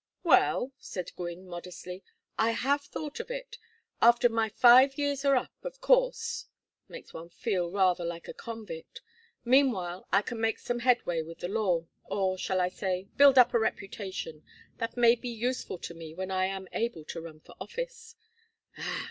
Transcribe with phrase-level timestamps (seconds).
[0.23, 2.03] "Well," said Gwynne, modestly.
[2.35, 3.59] "I have thought of it.
[4.01, 6.47] After my five years are up, of course
[6.87, 9.01] makes one feel rather like a convict.
[9.45, 13.53] Meanwhile I can make some headway with the law: or, shall I say, build up
[13.53, 14.43] a reputation
[14.79, 18.15] that may be useful to me when I am able to run for office."